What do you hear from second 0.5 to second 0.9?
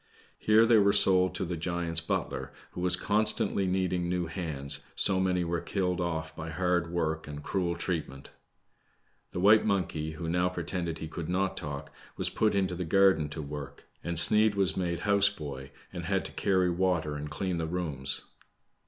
they